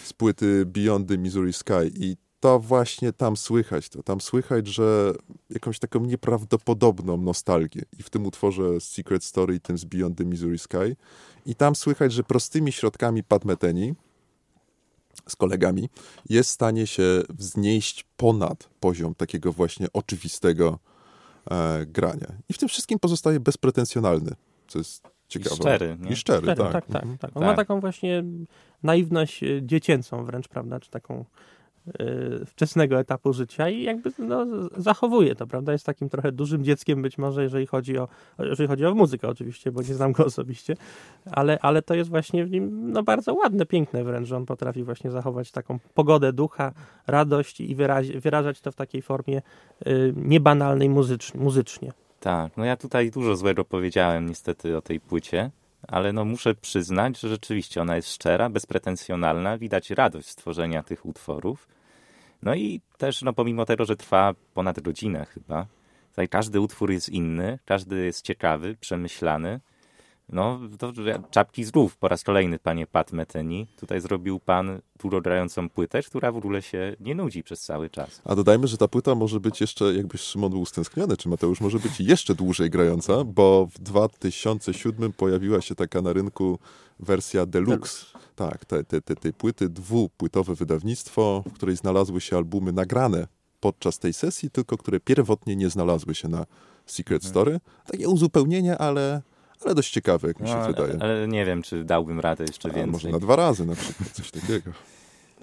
z 0.04 0.14
płyty 0.14 0.66
Beyond 0.66 1.08
the 1.08 1.18
Missouri 1.18 1.54
Sky. 1.54 1.92
I 1.96 2.16
to 2.40 2.60
właśnie 2.60 3.14
tam 3.14 3.38
słychać 3.38 3.90
to. 3.90 4.04
Tam 4.04 4.22
słychać, 4.22 4.68
że 4.68 5.14
jakąś 5.50 5.80
taką 5.80 6.06
nieprawdopodobną 6.06 7.18
nostalgię. 7.18 7.82
I 8.00 8.04
w 8.04 8.10
tym 8.10 8.26
utworze 8.26 8.82
Secret 8.82 9.24
Story, 9.24 9.60
tym 9.60 9.78
z 9.78 9.86
Beyond 9.86 10.18
the 10.18 10.26
Missouri 10.26 10.60
Sky. 10.60 10.96
I 11.46 11.56
tam 11.56 11.76
słychać, 11.76 12.14
że 12.14 12.24
prostymi 12.24 12.72
środkami 12.72 13.24
Pat 13.24 13.46
Metheny 13.46 13.96
z 15.28 15.36
kolegami 15.36 15.90
jest 16.30 16.50
w 16.50 16.54
stanie 16.54 16.88
się 16.88 17.22
wznieść 17.30 18.06
ponad 18.18 18.70
poziom 18.80 19.16
takiego 19.16 19.52
właśnie 19.52 19.88
oczywistego 19.94 20.80
e, 21.52 21.86
grania. 21.86 22.28
I 22.50 22.54
w 22.54 22.58
tym 22.58 22.70
wszystkim 22.70 23.00
pozostaje 23.00 23.40
bezpretensjonalny, 23.40 24.32
co 24.68 24.80
jest 24.80 25.08
ciekawe. 25.28 25.56
I 25.56 25.60
szczery, 25.60 25.98
nie? 26.00 26.12
I 26.12 26.16
szczery, 26.16 26.42
Szczery, 26.42 26.56
tak. 26.56 26.72
tak, 26.72 26.86
tak, 26.86 27.04
tak. 27.20 27.32
On 27.36 27.42
Tak. 27.42 27.44
ma 27.44 27.54
taką 27.54 27.80
właśnie 27.80 28.24
naiwność 28.84 29.44
e, 29.44 29.48
dziecięcą 29.64 30.26
wręcz, 30.26 30.48
prawda, 30.48 30.80
czy 30.80 30.90
taką 30.90 31.26
wczesnego 32.46 33.00
etapu 33.00 33.34
życia 33.34 33.70
i 33.70 33.84
jakby 33.84 34.12
no, 34.20 34.46
zachowuje 34.78 35.36
to, 35.36 35.48
prawda, 35.48 35.72
jest 35.72 35.86
takim 35.86 36.10
trochę 36.10 36.32
dużym 36.32 36.64
dzieckiem 36.64 37.02
być 37.02 37.18
może, 37.18 37.44
jeżeli 37.44 37.68
chodzi 37.68 37.98
o, 37.98 38.08
jeżeli 38.40 38.68
chodzi 38.68 38.86
o 38.86 38.96
muzykę 38.96 39.28
oczywiście, 39.28 39.72
bo 39.72 39.82
nie 39.82 39.94
znam 39.94 40.12
go 40.12 40.26
osobiście, 40.26 40.76
ale, 41.32 41.60
ale 41.62 41.82
to 41.82 41.96
jest 41.96 42.10
właśnie 42.10 42.46
w 42.46 42.52
nim 42.52 42.92
no, 42.92 43.04
bardzo 43.04 43.34
ładne, 43.34 43.66
piękne 43.66 44.04
wręcz, 44.04 44.28
że 44.28 44.38
on 44.38 44.46
potrafi 44.46 44.84
właśnie 44.84 45.12
zachować 45.12 45.52
taką 45.52 45.80
pogodę 45.94 46.34
ducha, 46.34 46.74
radość 47.08 47.62
i 47.62 47.76
wyrażać 48.16 48.62
to 48.62 48.72
w 48.72 48.76
takiej 48.76 49.02
formie 49.02 49.42
y, 49.88 50.14
niebanalnej 50.16 50.90
muzycz, 50.90 51.34
muzycznie. 51.34 51.92
Tak, 52.20 52.58
no 52.58 52.66
ja 52.66 52.78
tutaj 52.78 53.12
dużo 53.12 53.36
złego 53.36 53.66
powiedziałem 53.66 54.26
niestety 54.26 54.78
o 54.78 54.82
tej 54.82 55.00
płycie, 55.00 55.52
ale 55.88 56.14
no 56.14 56.26
muszę 56.26 56.56
przyznać, 56.56 57.20
że 57.20 57.30
rzeczywiście 57.30 57.82
ona 57.82 57.96
jest 57.96 58.14
szczera, 58.14 58.50
bezpretensjonalna, 58.50 59.58
widać 59.58 59.90
radość 59.90 60.30
z 60.30 60.36
tworzenia 60.36 60.84
tych 60.84 61.06
utworów. 61.06 61.68
No 62.42 62.56
i 62.56 62.82
też, 62.98 63.22
no 63.22 63.34
pomimo 63.34 63.66
tego, 63.66 63.86
że 63.86 63.96
trwa 63.96 64.34
ponad 64.54 64.80
godzinę 64.80 65.26
chyba, 65.26 65.66
tutaj 66.10 66.30
każdy 66.30 66.60
utwór 66.60 66.92
jest 66.92 67.10
inny, 67.10 67.60
każdy 67.66 68.06
jest 68.06 68.26
ciekawy, 68.26 68.76
przemyślany. 68.80 69.60
No, 70.30 70.60
to 70.80 70.94
czapki 71.32 71.64
z 71.64 71.72
głów 71.72 71.98
po 71.98 72.08
raz 72.08 72.24
kolejny, 72.24 72.60
panie 72.60 72.88
Pat 72.88 73.12
Metheny. 73.12 73.66
Tutaj 73.80 74.02
zrobił 74.02 74.40
pan 74.40 74.82
długogrającą 75.00 75.70
płytę, 75.70 76.04
która 76.04 76.32
w 76.32 76.38
ogóle 76.38 76.62
się 76.62 76.96
nie 77.00 77.16
nudzi 77.16 77.44
przez 77.44 77.62
cały 77.62 77.90
czas. 77.90 78.22
A 78.26 78.36
dodajmy, 78.36 78.68
że 78.68 78.78
ta 78.78 78.88
płyta 78.88 79.16
może 79.16 79.40
być 79.40 79.62
jeszcze, 79.62 79.94
jakbyś 79.94 80.22
Szymon 80.22 80.52
był 80.52 80.66
stęskniony, 80.66 81.18
czy 81.18 81.30
Mateusz, 81.30 81.62
może 81.62 81.80
być 81.80 82.00
jeszcze 82.00 82.36
dłużej 82.36 82.70
grająca, 82.70 83.24
bo 83.24 83.68
w 83.74 83.80
2007 83.80 85.14
pojawiła 85.14 85.62
się 85.62 85.76
taka 85.76 86.02
na 86.02 86.14
rynku 86.14 86.60
wersja 87.00 87.46
deluxe. 87.46 88.06
Tak, 88.36 88.66
te, 88.66 88.84
te, 88.84 89.02
te, 89.02 89.16
tej 89.16 89.34
płyty, 89.34 89.70
dwupłytowe 89.70 90.56
wydawnictwo, 90.56 91.44
w 91.48 91.54
której 91.54 91.76
znalazły 91.76 92.22
się 92.22 92.38
albumy 92.38 92.72
nagrane 92.72 93.28
podczas 93.60 94.00
tej 94.00 94.14
sesji, 94.14 94.50
tylko 94.50 94.78
które 94.78 95.00
pierwotnie 95.00 95.56
nie 95.56 95.70
znalazły 95.70 96.16
się 96.16 96.28
na 96.28 96.46
Secret 96.86 97.24
Story. 97.24 97.60
Takie 97.92 98.10
uzupełnienie, 98.10 98.78
ale, 98.78 99.22
ale 99.66 99.76
dość 99.76 99.92
ciekawe, 99.92 100.28
jak 100.28 100.40
mi 100.40 100.48
się 100.48 100.56
No, 100.56 100.68
wydaje. 100.68 100.98
ale 101.00 101.28
nie 101.28 101.46
wiem, 101.46 101.62
czy 101.62 101.84
dałbym 101.84 102.20
radę 102.20 102.44
jeszcze 102.44 102.70
A, 102.70 102.74
więcej. 102.74 102.92
może 102.92 103.10
na 103.10 103.20
dwa 103.20 103.36
razy 103.36 103.66
na 103.66 103.76
przykład, 103.76 104.10
coś 104.12 104.32
takiego. 104.32 104.72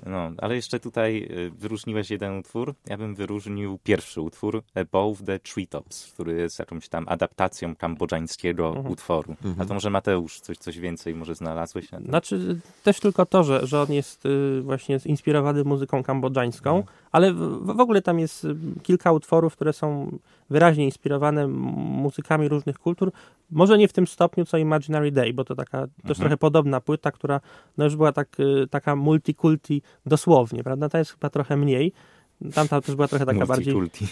No, 0.07 0.31
ale 0.39 0.57
jeszcze 0.57 0.81
tutaj 0.81 1.29
y, 1.31 1.51
wyróżniłeś 1.51 2.11
jeden 2.11 2.39
utwór. 2.39 2.75
Ja 2.87 2.97
bym 2.99 3.15
wyróżnił 3.15 3.79
pierwszy 3.85 4.21
utwór, 4.21 4.63
Above 4.75 5.23
the 5.27 5.39
Treetops, 5.39 6.13
który 6.13 6.33
jest 6.33 6.59
jakąś 6.59 6.89
tam 6.89 7.05
adaptacją 7.09 7.77
kambodżańskiego 7.77 8.69
Mhm. 8.69 8.87
utworu. 8.87 9.37
A 9.59 9.65
to 9.65 9.75
może 9.75 9.91
Mateusz, 9.91 10.41
coś, 10.41 10.59
coś 10.59 10.79
więcej 10.79 11.15
może 11.15 11.35
znalazłeś? 11.35 11.93
Na? 11.93 12.01
Znaczy 12.01 12.61
też 12.85 13.01
tylko 13.01 13.27
to, 13.27 13.45
że, 13.45 13.67
że 13.67 13.81
on 13.83 13.93
jest 13.93 14.27
y, 14.27 14.61
właśnie 14.63 14.99
zinspirowany 15.01 15.65
muzyką 15.65 16.03
kambodżańską, 16.03 16.77
Mhm. 16.77 16.97
ale 17.13 17.33
w, 17.33 17.39
w 17.67 17.81
ogóle 17.81 18.03
tam 18.03 18.19
jest 18.19 18.45
y, 18.45 18.57
kilka 18.83 19.13
utworów, 19.13 19.53
które 19.57 19.73
są 19.73 20.19
wyraźnie 20.51 20.85
inspirowane 20.85 21.49
muzykami 21.49 22.49
różnych 22.49 22.79
kultur. 22.79 23.13
Może 23.51 23.79
nie 23.79 23.89
w 23.89 23.93
tym 23.93 24.07
stopniu 24.07 24.45
co 24.45 24.59
Imaginary 24.59 25.13
Day, 25.13 25.33
bo 25.33 25.45
to 25.45 25.55
taka 25.55 25.79
też 25.87 25.91
Mhm. 26.03 26.17
trochę 26.19 26.37
podobna 26.37 26.81
płyta, 26.81 27.11
która 27.13 27.41
no 27.79 27.85
już 27.85 27.97
była 27.97 28.13
tak, 28.13 28.37
taka 28.71 28.97
multikulti 28.97 29.83
dosłownie, 30.07 30.65
prawda? 30.65 30.89
Ta 30.89 30.99
jest 30.99 31.11
chyba 31.11 31.31
trochę 31.31 31.57
mniej. 31.57 31.93
Tamta 32.55 32.81
też 32.81 32.95
była 32.95 33.09
trochę 33.09 33.27
taka 33.27 33.47
bardziej 33.47 33.75
Multikulti. 33.75 34.07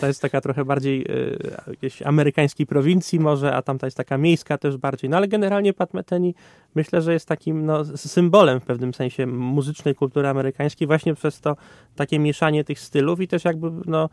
To 0.00 0.06
jest 0.06 0.22
taka 0.22 0.40
trochę 0.40 0.64
bardziej 0.64 1.02
y, 1.02 1.38
jakiejś 1.66 2.02
amerykańskiej 2.02 2.66
prowincji 2.66 3.20
może, 3.20 3.54
a 3.54 3.62
tamta 3.62 3.86
jest 3.86 3.96
taka 3.96 4.18
miejska 4.18 4.58
też 4.58 4.76
bardziej. 4.76 5.10
No 5.10 5.16
ale 5.16 5.28
generalnie 5.28 5.72
Pat 5.72 5.94
Metheny 5.94 6.32
myślę, 6.74 7.02
że 7.02 7.12
jest 7.12 7.28
takim 7.28 7.66
no, 7.66 7.84
symbolem 7.84 8.60
w 8.60 8.64
pewnym 8.64 8.94
sensie 8.94 9.26
muzycznej 9.26 9.94
kultury 9.94 10.28
amerykańskiej 10.28 10.86
właśnie 10.86 11.14
przez 11.14 11.40
to 11.40 11.56
takie 11.96 12.18
mieszanie 12.18 12.64
tych 12.64 12.80
stylów 12.80 13.20
i 13.20 13.28
też 13.28 13.44
jakby 13.44 13.70
no, 13.86 14.08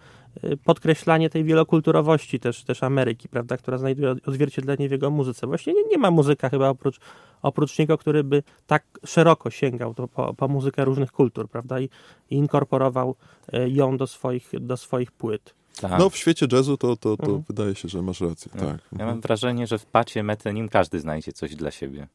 podkreślanie 0.63 1.29
tej 1.29 1.43
wielokulturowości 1.43 2.39
też, 2.39 2.63
też 2.63 2.83
Ameryki, 2.83 3.29
prawda, 3.29 3.57
która 3.57 3.77
znajduje 3.77 4.11
od- 4.11 4.27
odzwierciedlenie 4.27 4.89
w 4.89 4.91
jego 4.91 5.09
muzyce. 5.11 5.47
Właśnie 5.47 5.73
nie, 5.73 5.83
nie 5.83 5.97
ma 5.97 6.11
muzyka 6.11 6.49
chyba 6.49 6.69
oprócz, 6.69 6.99
oprócz 7.41 7.79
niego, 7.79 7.97
który 7.97 8.23
by 8.23 8.43
tak 8.67 8.83
szeroko 9.05 9.49
sięgał 9.49 9.93
to 9.93 10.07
po, 10.07 10.33
po 10.33 10.47
muzykę 10.47 10.85
różnych 10.85 11.11
kultur, 11.11 11.49
prawda, 11.49 11.79
i, 11.79 11.83
i 12.29 12.35
inkorporował 12.35 13.15
y, 13.53 13.69
ją 13.69 13.97
do 13.97 14.07
swoich, 14.07 14.51
do 14.59 14.77
swoich 14.77 15.11
płyt. 15.11 15.53
Tak. 15.81 15.99
No 15.99 16.09
w 16.09 16.17
świecie 16.17 16.47
jazzu 16.51 16.77
to, 16.77 16.95
to, 16.95 17.17
to 17.17 17.23
Mhm. 17.23 17.43
wydaje 17.47 17.75
się, 17.75 17.89
że 17.89 18.01
masz 18.01 18.21
rację, 18.21 18.51
No. 18.55 18.61
tak. 18.61 18.77
Ja 18.99 19.05
mam 19.05 19.21
wrażenie, 19.21 19.67
że 19.67 19.77
w 19.79 19.85
pacie 19.85 20.23
Metenim 20.23 20.69
każdy 20.69 20.99
znajdzie 20.99 21.31
coś 21.33 21.55
dla 21.55 21.71
siebie. 21.71 22.07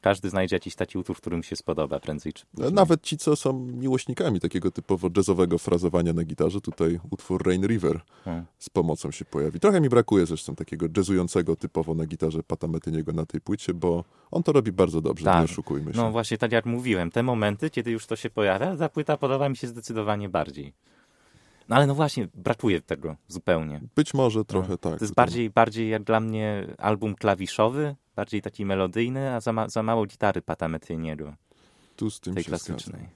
Każdy 0.00 0.30
znajdzie 0.30 0.56
jakiś 0.56 0.74
taki 0.74 0.98
utwór, 0.98 1.16
który 1.16 1.36
mu 1.36 1.42
się 1.42 1.56
spodoba 1.56 2.00
prędzej 2.00 2.32
czy 2.32 2.46
później. 2.46 2.72
Nawet 2.72 3.02
ci, 3.02 3.16
co 3.18 3.36
są 3.36 3.52
miłośnikami 3.52 4.40
takiego 4.40 4.70
typowo 4.70 5.08
jazzowego 5.16 5.58
frazowania 5.58 6.12
na 6.12 6.24
gitarze, 6.24 6.60
tutaj 6.60 7.00
utwór 7.10 7.46
Rain 7.46 7.66
River 7.66 8.00
Hmm. 8.24 8.44
z 8.58 8.70
pomocą 8.70 9.10
się 9.10 9.24
pojawi. 9.24 9.60
Trochę 9.60 9.80
mi 9.80 9.88
brakuje 9.88 10.26
zresztą 10.26 10.54
takiego 10.54 10.86
jazzującego 10.96 11.56
typowo 11.56 11.94
na 11.94 12.06
gitarze 12.06 12.42
Pata 12.42 12.66
Metyniego 12.66 13.12
na 13.12 13.26
tej 13.26 13.40
płycie, 13.40 13.74
bo 13.74 14.04
on 14.30 14.42
to 14.42 14.52
robi 14.52 14.72
bardzo 14.72 15.00
dobrze, 15.00 15.24
Tak. 15.24 15.38
nie 15.38 15.44
oszukujmy 15.44 15.92
się. 15.92 15.98
No 15.98 16.10
właśnie, 16.10 16.38
tak 16.38 16.52
jak 16.52 16.66
mówiłem, 16.66 17.10
te 17.10 17.22
momenty, 17.22 17.70
kiedy 17.70 17.90
już 17.90 18.06
to 18.06 18.16
się 18.16 18.30
pojawia, 18.30 18.76
ta 18.76 18.88
płyta 18.88 19.16
podoba 19.16 19.48
mi 19.48 19.56
się 19.56 19.66
zdecydowanie 19.66 20.28
bardziej. 20.28 20.72
No 21.68 21.76
ale 21.76 21.86
no 21.86 21.94
właśnie, 21.94 22.28
brakuje 22.34 22.80
tego 22.80 23.16
zupełnie. 23.28 23.80
Być 23.96 24.14
może 24.14 24.44
trochę 24.44 24.78
tak. 24.78 24.92
No. 24.92 24.98
To 24.98 25.04
jest 25.04 25.14
bardziej, 25.14 25.50
bardziej 25.50 25.88
jak 25.88 26.02
dla 26.02 26.20
mnie 26.20 26.66
album 26.78 27.14
klawiszowy, 27.14 27.96
bardziej 28.20 28.42
taki 28.42 28.64
melodyjny, 28.66 29.34
a 29.34 29.40
za, 29.40 29.52
ma, 29.52 29.68
za 29.68 29.82
mało 29.82 30.06
gitary 30.06 30.42
Pata 30.42 30.68
Metyniego, 30.68 31.34
Tu 31.96 32.10
z 32.10 32.20
tym 32.20 32.34
tej 32.34 32.44
się 32.44 32.48
zgadzam. 32.48 32.66
klasycznej. 32.76 33.08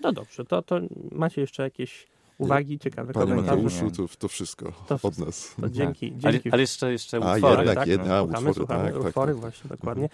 No 0.00 0.12
dobrze, 0.12 0.44
to, 0.44 0.62
to 0.62 0.80
macie 1.12 1.40
jeszcze 1.40 1.62
jakieś 1.62 2.06
uwagi, 2.38 2.78
ciekawe 2.78 3.12
Panie 3.12 3.26
komentarze? 3.26 3.56
Mateusz, 3.56 3.74
Mateuszu, 3.74 4.08
to, 4.08 4.16
to 4.18 4.28
wszystko 4.28 4.72
To 4.86 4.98
od 5.02 5.18
nas. 5.18 5.54
To 5.60 5.68
dzięki, 5.70 6.06
Ale, 6.22 6.32
dzięki. 6.32 6.50
ale 6.52 6.60
jeszcze, 6.60 6.92
jeszcze 6.92 7.16
A, 7.16 7.34
utwory. 7.34 7.56
jednak, 7.56 7.74
tak, 7.78 7.88
jedna, 7.88 8.16
no, 8.16 8.22
utwory, 8.24 8.54
słuchamy, 8.54 8.54
słuchamy, 8.54 8.84
tak, 8.84 8.94
tak, 8.98 9.08
utwory 9.08 9.32
tak. 9.32 9.40
właśnie, 9.40 9.68
dokładnie. 9.70 10.08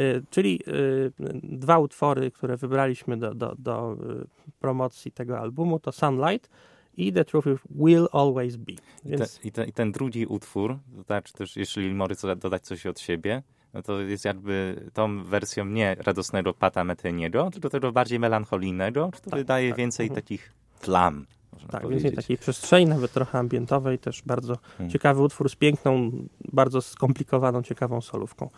Y, 0.00 0.22
czyli 0.30 0.60
y, 0.68 1.12
dwa 1.42 1.78
utwory, 1.78 2.30
które 2.30 2.56
wybraliśmy 2.56 3.16
do, 3.16 3.34
do, 3.34 3.54
do 3.58 3.96
y, 4.22 4.26
promocji 4.60 5.12
tego 5.12 5.38
albumu, 5.38 5.78
to 5.80 5.92
Sunlight 5.92 6.48
i 6.96 7.12
The 7.12 7.24
Truth 7.24 7.46
Will 7.70 8.08
Always 8.12 8.56
Be. 8.56 8.72
I, 8.72 8.76
te, 8.76 8.82
Więc 9.04 9.40
i, 9.44 9.52
te, 9.52 9.64
I 9.64 9.72
ten 9.72 9.92
drugi 9.92 10.26
utwór, 10.26 10.78
to 10.96 11.04
tak, 11.04 11.30
też 11.30 11.56
jeśli 11.56 11.94
co- 12.16 12.36
dodać 12.36 12.62
coś 12.62 12.86
od 12.86 13.00
siebie, 13.00 13.42
no 13.74 13.82
to 13.82 14.00
jest 14.00 14.24
jakby 14.24 14.84
tą 14.92 15.24
wersją 15.24 15.64
nie 15.64 15.94
radosnego 15.94 16.54
Pata 16.54 16.84
Metyniego, 16.84 17.50
tylko 17.52 17.70
tego 17.70 17.92
bardziej 17.92 18.18
melancholijnego, 18.18 19.10
który 19.12 19.36
Tak, 19.36 19.46
daje 19.46 19.68
tak, 19.70 19.78
więcej 19.78 20.06
mhm. 20.06 20.22
takich 20.22 20.52
flam, 20.80 21.26
można 21.52 21.68
tak, 21.68 21.82
powiedzieć. 21.82 22.02
więcej 22.02 22.16
takiej 22.22 22.38
przestrzeni, 22.38 22.86
nawet 22.86 23.12
trochę 23.12 23.38
ambientowej, 23.38 23.98
też 23.98 24.22
bardzo 24.26 24.58
Hmm. 24.78 24.90
ciekawy 24.90 25.22
utwór 25.22 25.48
z 25.50 25.54
piękną, 25.56 26.10
bardzo 26.52 26.80
skomplikowaną, 26.82 27.62
ciekawą 27.62 28.00
solówką. 28.00 28.50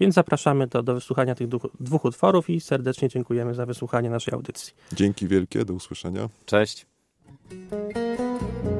Więc 0.00 0.14
zapraszamy 0.14 0.66
do, 0.66 0.82
do 0.82 0.94
wysłuchania 0.94 1.34
tych 1.34 1.48
dwóch, 1.48 1.66
dwóch 1.80 2.04
utworów 2.04 2.50
i 2.50 2.60
serdecznie 2.60 3.08
dziękujemy 3.08 3.54
za 3.54 3.66
wysłuchanie 3.66 4.10
naszej 4.10 4.34
audycji. 4.34 4.74
Dzięki 4.92 5.28
wielkie, 5.28 5.64
do 5.64 5.74
usłyszenia. 5.74 6.28
Cześć. 6.46 6.86
Música 7.50 8.77